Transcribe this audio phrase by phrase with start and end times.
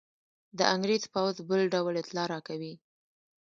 [0.57, 2.73] د انګرېز پوځ بل ډول اطلاع راکوي.